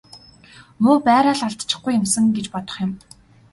Муу 0.83 0.95
байраа 1.07 1.35
л 1.39 1.43
алдчихгүй 1.47 1.93
юмсан 1.99 2.25
гэж 2.35 2.45
бодох 2.53 2.77
юм. 2.85 2.91